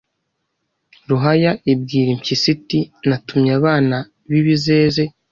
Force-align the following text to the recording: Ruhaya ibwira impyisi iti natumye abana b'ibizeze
Ruhaya 1.09 1.51
ibwira 1.71 2.09
impyisi 2.15 2.47
iti 2.55 2.79
natumye 3.07 3.51
abana 3.59 3.97
b'ibizeze 4.29 5.03